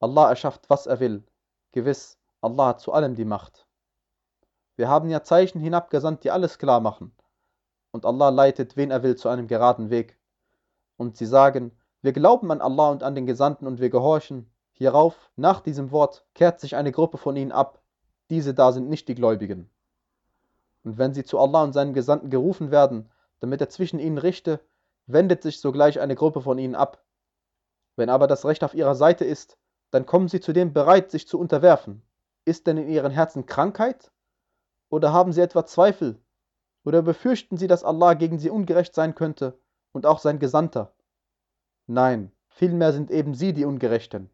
Allah 0.00 0.28
erschafft, 0.28 0.68
was 0.68 0.86
er 0.86 1.00
will. 1.00 1.24
Gewiss, 1.72 2.18
Allah 2.42 2.68
hat 2.68 2.80
zu 2.80 2.92
allem 2.92 3.14
die 3.14 3.24
Macht. 3.24 3.67
Wir 4.78 4.88
haben 4.88 5.10
ja 5.10 5.24
Zeichen 5.24 5.58
hinabgesandt, 5.58 6.22
die 6.22 6.30
alles 6.30 6.56
klar 6.56 6.78
machen. 6.78 7.10
Und 7.90 8.06
Allah 8.06 8.28
leitet, 8.28 8.76
wen 8.76 8.92
er 8.92 9.02
will, 9.02 9.16
zu 9.16 9.28
einem 9.28 9.48
geraden 9.48 9.90
Weg. 9.90 10.16
Und 10.96 11.16
sie 11.16 11.26
sagen, 11.26 11.72
wir 12.00 12.12
glauben 12.12 12.52
an 12.52 12.60
Allah 12.60 12.90
und 12.90 13.02
an 13.02 13.16
den 13.16 13.26
Gesandten 13.26 13.66
und 13.66 13.80
wir 13.80 13.90
gehorchen. 13.90 14.48
Hierauf, 14.74 15.32
nach 15.34 15.62
diesem 15.62 15.90
Wort, 15.90 16.24
kehrt 16.34 16.60
sich 16.60 16.76
eine 16.76 16.92
Gruppe 16.92 17.18
von 17.18 17.34
ihnen 17.34 17.50
ab. 17.50 17.82
Diese 18.30 18.54
da 18.54 18.70
sind 18.70 18.88
nicht 18.88 19.08
die 19.08 19.16
Gläubigen. 19.16 19.68
Und 20.84 20.96
wenn 20.96 21.12
sie 21.12 21.24
zu 21.24 21.40
Allah 21.40 21.64
und 21.64 21.72
seinem 21.72 21.92
Gesandten 21.92 22.30
gerufen 22.30 22.70
werden, 22.70 23.10
damit 23.40 23.60
er 23.60 23.70
zwischen 23.70 23.98
ihnen 23.98 24.18
richte, 24.18 24.60
wendet 25.06 25.42
sich 25.42 25.60
sogleich 25.60 25.98
eine 25.98 26.14
Gruppe 26.14 26.40
von 26.40 26.56
ihnen 26.56 26.76
ab. 26.76 27.02
Wenn 27.96 28.10
aber 28.10 28.28
das 28.28 28.44
Recht 28.44 28.62
auf 28.62 28.74
ihrer 28.74 28.94
Seite 28.94 29.24
ist, 29.24 29.58
dann 29.90 30.06
kommen 30.06 30.28
sie 30.28 30.38
zu 30.38 30.52
dem 30.52 30.72
bereit, 30.72 31.10
sich 31.10 31.26
zu 31.26 31.36
unterwerfen. 31.36 32.02
Ist 32.44 32.68
denn 32.68 32.76
in 32.76 32.88
ihren 32.88 33.10
Herzen 33.10 33.44
Krankheit? 33.44 34.12
Oder 34.90 35.12
haben 35.12 35.32
sie 35.32 35.40
etwa 35.40 35.66
Zweifel? 35.66 36.20
Oder 36.84 37.02
befürchten 37.02 37.56
sie, 37.56 37.66
dass 37.66 37.84
Allah 37.84 38.14
gegen 38.14 38.38
sie 38.38 38.50
ungerecht 38.50 38.94
sein 38.94 39.14
könnte 39.14 39.58
und 39.92 40.06
auch 40.06 40.18
sein 40.18 40.38
Gesandter? 40.38 40.92
Nein, 41.86 42.32
vielmehr 42.48 42.92
sind 42.92 43.10
eben 43.10 43.34
sie 43.34 43.52
die 43.52 43.64
Ungerechten. 43.64 44.30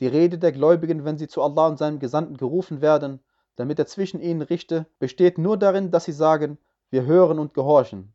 Die 0.00 0.06
Rede 0.06 0.38
der 0.38 0.52
Gläubigen, 0.52 1.04
wenn 1.04 1.18
sie 1.18 1.28
zu 1.28 1.42
Allah 1.42 1.68
und 1.68 1.78
seinem 1.78 1.98
Gesandten 1.98 2.36
gerufen 2.36 2.80
werden, 2.80 3.20
damit 3.56 3.78
er 3.78 3.86
zwischen 3.86 4.20
ihnen 4.20 4.42
richte, 4.42 4.86
besteht 4.98 5.38
nur 5.38 5.56
darin, 5.56 5.90
dass 5.90 6.04
sie 6.04 6.12
sagen, 6.12 6.58
wir 6.90 7.04
hören 7.04 7.38
und 7.38 7.54
gehorchen. 7.54 8.12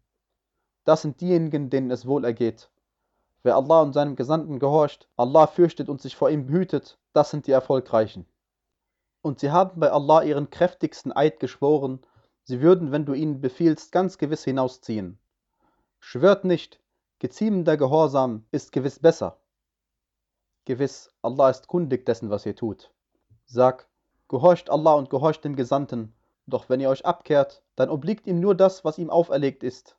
Das 0.84 1.02
sind 1.02 1.22
diejenigen, 1.22 1.70
denen 1.70 1.92
es 1.92 2.06
wohl 2.06 2.26
ergeht. 2.26 2.70
Wer 3.44 3.56
Allah 3.56 3.82
und 3.82 3.94
seinem 3.94 4.16
Gesandten 4.16 4.60
gehorcht, 4.60 5.08
Allah 5.16 5.48
fürchtet 5.48 5.88
und 5.88 6.02
sich 6.02 6.16
vor 6.16 6.30
ihm 6.30 6.46
behütet, 6.48 6.98
das 7.14 7.32
sind 7.32 7.48
die 7.48 7.52
Erfolgreichen. 7.52 8.26
Und 9.22 9.40
sie 9.40 9.52
haben 9.52 9.80
bei 9.80 9.92
Allah 9.92 10.24
ihren 10.24 10.50
kräftigsten 10.50 11.12
Eid 11.12 11.40
geschworen, 11.40 12.00
sie 12.44 12.62
würden, 12.62 12.92
wenn 12.92 13.06
du 13.06 13.14
ihnen 13.14 13.42
befiehlst, 13.42 13.92
ganz 13.92 14.18
gewiss 14.18 14.44
hinausziehen. 14.44 15.20
Schwört 16.00 16.46
nicht, 16.46 16.80
geziemender 17.20 17.76
Gehorsam 17.76 18.46
ist 18.52 18.72
gewiss 18.72 19.00
besser. 19.00 19.40
Gewiss, 20.66 21.12
Allah 21.22 21.50
ist 21.50 21.68
kundig 21.68 22.06
dessen, 22.06 22.30
was 22.30 22.46
ihr 22.46 22.56
tut. 22.56 22.94
Sag, 23.46 23.90
gehorcht 24.28 24.70
Allah 24.70 24.94
und 24.94 25.10
gehorcht 25.10 25.44
dem 25.44 25.56
Gesandten, 25.56 26.14
doch 26.46 26.70
wenn 26.70 26.80
ihr 26.80 26.90
euch 26.90 27.06
abkehrt, 27.06 27.64
dann 27.76 27.90
obliegt 27.90 28.28
ihm 28.28 28.40
nur 28.40 28.56
das, 28.56 28.86
was 28.86 28.98
ihm 28.98 29.10
auferlegt 29.10 29.64
ist. 29.64 29.98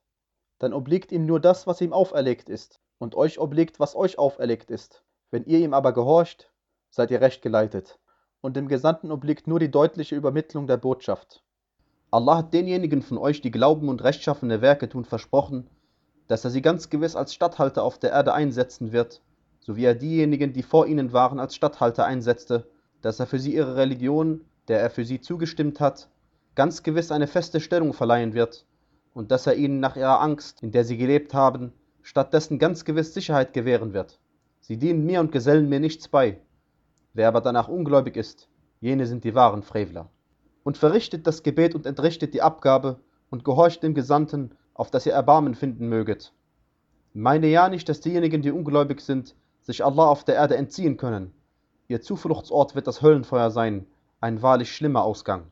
Dann 0.59 0.73
obliegt 0.73 1.13
ihm 1.13 1.27
nur 1.27 1.41
das, 1.41 1.67
was 1.67 1.81
ihm 1.81 1.93
auferlegt 1.93 2.49
ist, 2.49 2.81
und 2.99 3.15
euch 3.15 3.39
obliegt, 3.39 3.81
was 3.81 3.97
euch 3.97 4.19
auferlegt 4.19 4.71
ist. 4.71 5.05
Wenn 5.31 5.45
ihr 5.45 5.59
ihm 5.59 5.75
aber 5.75 5.93
gehorcht, 5.93 6.53
seid 6.91 7.11
ihr 7.11 7.21
recht 7.21 7.43
geleitet. 7.43 7.99
Und 8.41 8.57
dem 8.57 8.69
Gesandten 8.69 9.11
obliegt 9.11 9.47
nur 9.47 9.59
die 9.59 9.71
deutliche 9.71 10.17
Übermittlung 10.17 10.67
der 10.67 10.79
Botschaft. 10.79 11.43
Allah 12.11 12.39
hat 12.39 12.55
denjenigen 12.55 13.03
von 13.03 13.19
euch, 13.19 13.41
die 13.41 13.51
glauben 13.51 13.89
und 13.89 14.03
rechtschaffene 14.03 14.61
Werke 14.61 14.89
tun, 14.89 15.05
versprochen, 15.05 15.69
dass 16.27 16.45
er 16.45 16.51
sie 16.51 16.63
ganz 16.63 16.91
gewiss 16.91 17.17
als 17.17 17.35
Statthalter 17.35 17.83
auf 17.83 17.99
der 17.99 18.11
Erde 18.13 18.33
einsetzen 18.33 18.93
wird, 18.93 19.21
so 19.61 19.77
wie 19.77 19.85
er 19.85 19.95
diejenigen, 19.95 20.53
die 20.53 20.63
vor 20.63 20.87
ihnen 20.87 21.13
waren, 21.13 21.39
als 21.39 21.55
Statthalter 21.55 22.05
einsetzte, 22.07 22.67
dass 23.03 23.21
er 23.21 23.27
für 23.27 23.39
sie 23.39 23.55
ihre 23.55 23.77
Religion, 23.77 24.45
der 24.69 24.81
er 24.81 24.91
für 24.91 25.05
sie 25.05 25.21
zugestimmt 25.21 25.81
hat, 25.81 26.09
ganz 26.55 26.83
gewiss 26.83 27.13
eine 27.13 27.27
feste 27.27 27.61
Stellung 27.61 27.93
verleihen 27.93 28.35
wird, 28.35 28.65
und 29.15 29.31
dass 29.31 29.47
er 29.47 29.57
ihnen 29.57 29.81
nach 29.81 29.97
ihrer 29.97 30.21
Angst, 30.21 30.63
in 30.63 30.73
der 30.73 30.85
sie 30.85 30.97
gelebt 30.97 31.35
haben, 31.35 31.73
stattdessen 32.03 32.59
ganz 32.59 32.85
gewiss 32.85 33.15
Sicherheit 33.15 33.53
gewähren 33.53 33.93
wird. 33.93 34.19
Sie 34.61 34.77
dienen 34.77 35.05
mir 35.05 35.21
und 35.21 35.33
gesellen 35.33 35.69
mir 35.69 35.81
nichts 35.81 36.09
bei. 36.09 36.41
Wer 37.13 37.29
aber 37.29 37.41
danach 37.41 37.69
ungläubig 37.69 38.17
ist, 38.17 38.49
jene 38.81 39.07
sind 39.07 39.25
die 39.25 39.35
wahren 39.35 39.63
Frevler. 39.63 40.09
Und 40.63 40.79
verrichtet 40.79 41.27
das 41.27 41.43
Gebet 41.43 41.75
und 41.75 41.87
entrichtet 41.87 42.35
die 42.35 42.43
Abgabe 42.43 43.01
und 43.31 43.45
gehorcht 43.45 43.83
dem 43.83 43.95
Gesandten, 43.95 44.55
auf 44.75 44.91
dass 44.91 45.07
ihr 45.07 45.13
Erbarmen 45.13 45.55
finden 45.55 45.89
möget. 45.89 46.33
Meine 47.13 47.49
ja 47.49 47.69
nicht, 47.69 47.89
dass 47.89 48.01
diejenigen, 48.01 48.43
die 48.43 48.53
ungläubig 48.53 49.01
sind, 49.01 49.35
sich 49.63 49.85
Allah 49.85 50.07
auf 50.07 50.25
der 50.25 50.37
Erde 50.37 50.57
entziehen 50.57 50.97
können. 50.97 51.33
Ihr 51.89 52.01
Zufluchtsort 52.01 52.75
wird 52.75 52.87
das 52.87 53.03
Höllenfeuer 53.03 53.51
sein, 53.51 53.87
ein 54.21 54.43
wahrlich 54.43 54.73
schlimmer 54.75 55.03
Ausgang. 55.03 55.47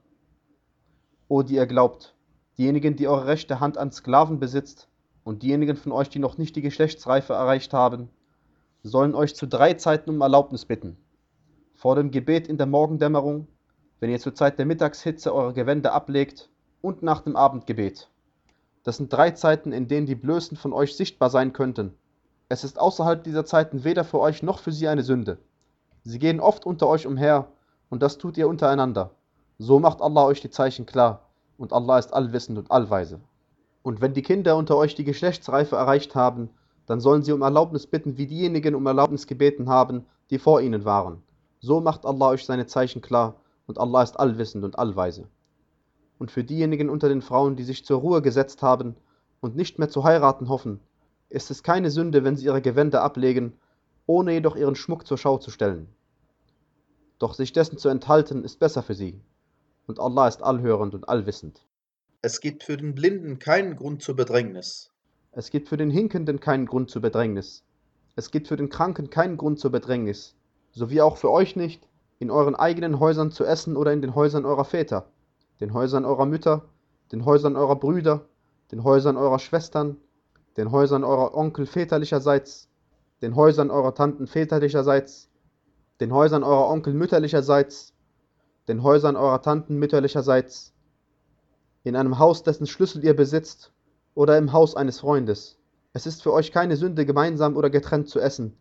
O 1.26 1.42
die 1.42 1.56
ihr 1.56 1.66
glaubt, 1.66 2.14
diejenigen, 2.58 2.96
die 2.96 3.08
eure 3.08 3.26
rechte 3.26 3.60
Hand 3.60 3.76
an 3.76 3.90
Sklaven 3.90 4.38
besitzt, 4.38 4.88
und 5.24 5.42
diejenigen 5.42 5.76
von 5.76 5.92
euch, 5.92 6.08
die 6.08 6.20
noch 6.20 6.38
nicht 6.38 6.56
die 6.56 6.62
Geschlechtsreife 6.62 7.34
erreicht 7.34 7.74
haben, 7.74 8.08
sollen 8.82 9.14
euch 9.14 9.36
zu 9.36 9.46
drei 9.46 9.74
Zeiten 9.74 10.08
um 10.08 10.22
Erlaubnis 10.22 10.64
bitten. 10.64 10.96
Vor 11.78 11.94
dem 11.94 12.11
Gebet 12.11 12.49
in 12.49 12.58
der 12.58 12.66
Morgendämmerung, 12.66 13.47
wenn 14.00 14.11
ihr 14.11 14.18
zur 14.18 14.35
Zeit 14.35 14.58
der 14.58 14.66
Mittagshitze 14.66 15.32
eure 15.32 15.52
Gewänder 15.52 15.92
ablegt, 15.92 16.50
und 16.80 17.04
nach 17.04 17.20
dem 17.20 17.37
Abendgebet. 17.37 18.11
Das 18.82 18.97
sind 18.97 19.12
drei 19.12 19.30
Zeiten, 19.30 19.70
in 19.70 19.87
denen 19.87 20.08
die 20.08 20.16
Blößen 20.16 20.56
von 20.56 20.73
euch 20.73 20.97
sichtbar 20.97 21.30
sein 21.30 21.52
könnten. 21.52 21.94
Es 22.49 22.64
ist 22.64 22.80
außerhalb 22.80 23.23
dieser 23.23 23.44
Zeiten 23.44 23.85
weder 23.85 24.02
für 24.02 24.18
euch 24.18 24.42
noch 24.42 24.58
für 24.58 24.73
sie 24.73 24.88
eine 24.88 25.04
Sünde. 25.04 25.38
Sie 26.02 26.18
gehen 26.18 26.40
oft 26.40 26.66
unter 26.66 26.88
euch 26.88 27.06
umher, 27.06 27.47
und 27.90 28.02
das 28.02 28.18
tut 28.18 28.37
ihr 28.38 28.49
untereinander. 28.49 29.12
So 29.61 29.78
macht 29.78 30.02
Allah 30.02 30.25
euch 30.25 30.40
die 30.40 30.50
Zeichen 30.50 30.85
klar, 30.85 31.28
und 31.58 31.73
Allah 31.73 32.00
ist 32.00 32.12
allwissend 32.12 32.58
und 32.58 32.73
allweise. 32.73 33.20
Und 33.85 34.00
wenn 34.00 34.14
die 34.14 34.23
Kinder 34.23 34.56
unter 34.56 34.76
euch 34.76 34.97
die 34.97 35.04
Geschlechtsreife 35.04 35.76
erreicht 35.76 36.16
haben, 36.16 36.50
dann 36.87 36.99
sollen 37.00 37.23
sie 37.23 37.30
um 37.30 37.42
Erlaubnis 37.42 37.87
bitten, 37.87 38.18
wie 38.18 38.26
diejenigen 38.26 38.75
um 38.75 38.85
Erlaubnis 38.85 39.28
gebeten 39.28 39.68
haben, 39.68 40.06
die 40.30 40.40
vor 40.40 40.61
ihnen 40.61 40.85
waren. 40.85 41.23
So 41.60 41.80
macht 41.80 42.06
Allah 42.06 42.28
euch 42.28 42.44
seine 42.44 42.66
Zeichen 42.66 43.02
klar, 43.02 43.40
und 43.66 43.78
Allah 43.78 44.02
ist 44.02 44.18
allwissend 44.18 44.64
und 44.64 44.78
allweise. 44.78 45.28
Und 46.18 46.30
für 46.30 46.44
diejenigen 46.44 46.88
unter 46.88 47.08
den 47.08 47.22
Frauen, 47.22 47.56
die 47.56 47.64
sich 47.64 47.84
zur 47.84 48.00
Ruhe 48.00 48.22
gesetzt 48.22 48.62
haben 48.62 48.96
und 49.40 49.56
nicht 49.56 49.78
mehr 49.78 49.88
zu 49.88 50.04
heiraten 50.04 50.48
hoffen, 50.48 50.80
ist 51.28 51.50
es 51.50 51.62
keine 51.62 51.90
Sünde, 51.90 52.24
wenn 52.24 52.36
sie 52.36 52.46
ihre 52.46 52.62
Gewänder 52.62 53.02
ablegen, 53.02 53.52
ohne 54.06 54.32
jedoch 54.32 54.56
ihren 54.56 54.74
Schmuck 54.74 55.06
zur 55.06 55.18
Schau 55.18 55.38
zu 55.38 55.50
stellen. 55.50 55.88
Doch 57.18 57.34
sich 57.34 57.52
dessen 57.52 57.78
zu 57.78 57.88
enthalten, 57.88 58.44
ist 58.44 58.58
besser 58.58 58.82
für 58.82 58.94
sie, 58.94 59.20
und 59.86 60.00
Allah 60.00 60.28
ist 60.28 60.42
allhörend 60.42 60.94
und 60.94 61.08
allwissend. 61.08 61.66
Es 62.22 62.40
gibt 62.40 62.64
für 62.64 62.76
den 62.76 62.94
Blinden 62.94 63.38
keinen 63.38 63.76
Grund 63.76 64.02
zur 64.02 64.16
Bedrängnis. 64.16 64.90
Es 65.32 65.50
gibt 65.50 65.68
für 65.68 65.76
den 65.76 65.90
Hinkenden 65.90 66.40
keinen 66.40 66.66
Grund 66.66 66.90
zur 66.90 67.02
Bedrängnis. 67.02 67.64
Es 68.16 68.30
gibt 68.30 68.48
für 68.48 68.56
den 68.56 68.70
Kranken 68.70 69.10
keinen 69.10 69.36
Grund 69.36 69.60
zur 69.60 69.70
Bedrängnis, 69.70 70.34
sowie 70.78 71.02
auch 71.02 71.16
für 71.16 71.30
euch 71.30 71.56
nicht, 71.56 71.87
in 72.18 72.30
euren 72.30 72.54
eigenen 72.54 72.99
Häusern 72.99 73.30
zu 73.30 73.44
essen 73.44 73.76
oder 73.76 73.92
in 73.92 74.00
den 74.00 74.14
Häusern 74.14 74.47
eurer 74.47 74.64
Väter, 74.64 75.11
den 75.61 75.75
Häusern 75.75 76.04
eurer 76.04 76.26
Mütter, 76.26 76.64
den 77.12 77.25
Häusern 77.25 77.56
eurer 77.56 77.76
Brüder, 77.76 78.23
den 78.73 78.85
Häusern 78.85 79.16
eurer 79.16 79.38
Schwestern, 79.38 79.97
den 80.56 80.70
Häusern 80.73 81.04
eurer 81.04 81.35
Onkel 81.35 81.66
väterlicherseits, 81.66 82.68
den 83.23 83.37
Häusern 83.37 83.70
eurer 83.70 83.94
Tanten 83.94 84.26
väterlicherseits, 84.26 85.28
den 86.00 86.12
Häusern 86.12 86.44
eurer 86.44 86.68
Onkel 86.68 86.94
mütterlicherseits, 86.94 87.92
den 88.68 88.82
Häusern 88.82 89.16
eurer 89.16 89.42
Tanten 89.42 89.76
mütterlicherseits, 89.76 90.73
in 91.85 91.97
einem 91.97 92.18
Haus, 92.18 92.42
dessen 92.42 92.66
Schlüssel 92.66 93.04
ihr 93.04 93.14
besitzt, 93.14 93.73
oder 94.14 94.37
im 94.37 94.52
Haus 94.52 94.75
eines 94.76 95.00
Freundes. 95.00 95.58
Es 95.92 96.06
ist 96.06 96.23
für 96.23 96.32
euch 96.32 96.52
keine 96.52 96.76
Sünde, 96.76 97.06
gemeinsam 97.06 97.56
oder 97.56 97.70
getrennt 97.70 98.08
zu 98.08 98.20
essen. 98.20 98.56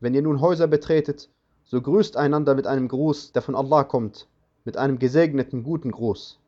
Wenn 0.00 0.14
ihr 0.14 0.22
nun 0.22 0.40
Häuser 0.40 0.66
betretet, 0.66 1.30
so 1.64 1.80
grüßt 1.80 2.16
einander 2.16 2.54
mit 2.54 2.66
einem 2.66 2.88
Gruß, 2.88 3.32
der 3.32 3.42
von 3.42 3.54
Allah 3.54 3.84
kommt, 3.84 4.28
mit 4.64 4.76
einem 4.76 4.98
gesegneten 4.98 5.62
guten 5.62 5.90
Gruß. 5.90 6.38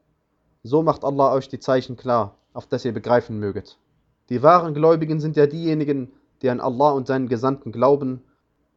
So 0.63 0.83
macht 0.83 1.05
Allah 1.05 1.33
euch 1.33 1.49
die 1.49 1.59
Zeichen 1.59 1.97
klar, 1.97 2.37
auf 2.53 2.67
dass 2.67 2.85
ihr 2.85 2.93
begreifen 2.93 3.39
möget. 3.39 3.79
Die 4.29 4.43
wahren 4.43 4.75
Gläubigen 4.75 5.21
sind 5.21 5.37
ja 5.37 5.47
diejenigen, 5.47 6.13
die 6.43 6.51
an 6.51 6.61
Allah 6.61 6.93
und 6.93 7.07
seinen 7.07 7.29
Gesandten 7.29 7.73
glauben, 7.73 8.23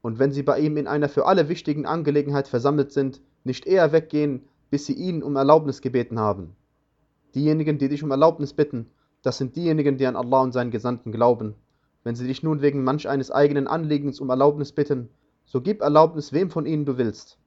und 0.01 0.19
wenn 0.19 0.31
sie 0.31 0.43
bei 0.43 0.59
ihm 0.59 0.77
in 0.77 0.87
einer 0.87 1.09
für 1.09 1.25
alle 1.25 1.49
wichtigen 1.49 1.85
Angelegenheit 1.85 2.47
versammelt 2.47 2.91
sind, 2.91 3.19
nicht 3.43 3.65
eher 3.65 3.91
weggehen, 3.91 4.43
bis 4.69 4.85
sie 4.85 4.93
ihn 4.93 5.23
um 5.23 5.35
Erlaubnis 5.35 5.81
gebeten 5.81 6.19
haben. 6.19 6.55
Diejenigen, 7.35 7.77
die 7.77 7.89
dich 7.89 8.03
um 8.03 8.11
Erlaubnis 8.11 8.53
bitten, 8.53 8.87
das 9.21 9.37
sind 9.37 9.55
diejenigen, 9.55 9.97
die 9.97 10.05
an 10.05 10.15
Allah 10.15 10.41
und 10.41 10.53
seinen 10.53 10.71
Gesandten 10.71 11.11
glauben. 11.11 11.55
Wenn 12.03 12.15
sie 12.15 12.27
dich 12.27 12.43
nun 12.43 12.61
wegen 12.61 12.83
manch 12.83 13.09
eines 13.09 13.31
eigenen 13.31 13.67
Anliegens 13.67 14.21
um 14.21 14.29
Erlaubnis 14.29 14.71
bitten, 14.71 15.09
so 15.47 15.61
gib 15.61 15.81
Erlaubnis 15.81 16.33
wem 16.33 16.51
von 16.51 16.65
ihnen 16.65 16.85
du 16.85 16.97
willst. 16.97 17.37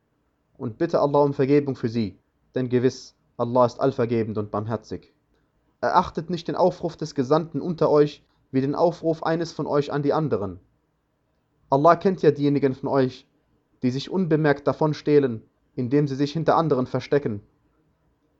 Und 0.57 0.79
bitte 0.79 1.01
Allah 1.01 1.21
um 1.21 1.35
Vergebung 1.35 1.77
für 1.77 1.89
sie, 1.89 2.19
denn 2.55 2.71
gewiss, 2.71 3.15
Allah 3.37 3.67
ist 3.67 3.79
allvergebend 3.79 4.39
und 4.39 4.51
barmherzig. 4.51 5.13
Erachtet 5.83 6.31
nicht 6.31 6.49
den 6.49 6.57
Aufruf 6.57 6.97
des 6.97 7.15
Gesandten 7.15 7.61
unter 7.61 7.91
euch 7.91 8.25
wie 8.53 8.63
den 8.63 8.75
Aufruf 8.75 9.23
eines 9.23 9.53
von 9.53 9.67
euch 9.67 9.93
an 9.93 10.03
die 10.03 10.15
anderen. 10.15 10.61
Allah 11.69 11.95
kennt 11.95 12.23
ja 12.23 12.31
diejenigen 12.31 12.75
von 12.75 12.89
euch, 12.89 13.27
die 13.83 13.91
sich 13.91 14.11
unbemerkt 14.11 14.67
davon 14.67 14.95
stehlen, 14.95 15.43
indem 15.77 16.09
sie 16.09 16.17
sich 16.17 16.33
hinter 16.33 16.57
anderen 16.57 16.87
verstecken. 16.87 17.43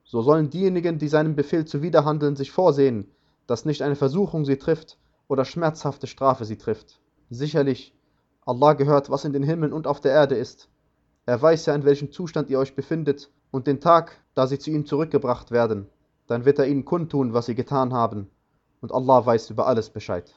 So 0.03 0.21
sollen 0.21 0.49
diejenigen, 0.49 0.97
die 0.97 1.07
seinem 1.07 1.35
Befehl 1.35 1.65
zuwiderhandeln, 1.65 2.35
sich 2.35 2.51
vorsehen, 2.51 3.09
dass 3.47 3.65
nicht 3.65 3.83
eine 3.83 3.95
Versuchung 3.95 4.43
sie 4.43 4.57
trifft 4.57 4.97
oder 5.27 5.45
schmerzhafte 5.45 6.07
Strafe 6.07 6.45
sie 6.45 6.57
trifft. 6.57 6.99
Sicherlich, 7.29 7.95
Allah 8.45 8.73
gehört, 8.73 9.09
was 9.09 9.25
in 9.25 9.33
den 9.33 9.43
Himmeln 9.43 9.73
und 9.73 9.87
auf 9.87 10.01
der 10.01 10.11
Erde 10.11 10.35
ist. 10.35 10.69
Er 11.25 11.39
weiß 11.41 11.67
ja, 11.67 11.75
in 11.75 11.85
welchem 11.85 12.11
Zustand 12.11 12.49
ihr 12.49 12.59
euch 12.59 12.75
befindet 12.75 13.31
und 13.51 13.67
den 13.67 13.79
Tag, 13.79 14.17
da 14.33 14.47
sie 14.47 14.57
zu 14.57 14.71
ihm 14.71 14.85
zurückgebracht 14.85 15.51
werden. 15.51 15.87
Dann 16.27 16.45
wird 16.45 16.57
er 16.57 16.67
ihnen 16.67 16.85
kundtun, 16.85 17.33
was 17.33 17.45
sie 17.45 17.55
getan 17.55 17.93
haben. 17.93 18.29
Und 18.81 18.91
Allah 18.91 19.23
weiß 19.23 19.51
über 19.51 19.67
alles 19.67 19.91
Bescheid. 19.91 20.33